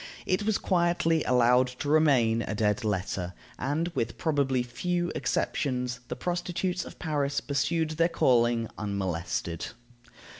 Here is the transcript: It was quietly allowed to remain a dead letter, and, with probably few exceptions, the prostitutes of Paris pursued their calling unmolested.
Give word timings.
It 0.25 0.41
was 0.47 0.57
quietly 0.57 1.23
allowed 1.25 1.67
to 1.77 1.87
remain 1.87 2.41
a 2.41 2.55
dead 2.55 2.83
letter, 2.83 3.33
and, 3.59 3.89
with 3.89 4.17
probably 4.17 4.63
few 4.63 5.11
exceptions, 5.13 5.99
the 6.07 6.15
prostitutes 6.15 6.83
of 6.85 6.97
Paris 6.97 7.39
pursued 7.39 7.91
their 7.91 8.09
calling 8.09 8.67
unmolested. 8.79 9.67